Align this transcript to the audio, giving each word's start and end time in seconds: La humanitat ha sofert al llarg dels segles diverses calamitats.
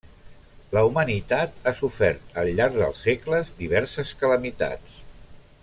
La 0.75 0.81
humanitat 0.85 1.67
ha 1.67 1.73
sofert 1.81 2.33
al 2.43 2.49
llarg 2.61 2.79
dels 2.79 3.03
segles 3.09 3.53
diverses 3.61 4.15
calamitats. 4.23 4.97